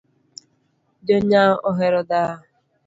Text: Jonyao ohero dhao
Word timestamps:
Jonyao 1.05 1.55
ohero 1.69 1.99
dhao 2.09 2.39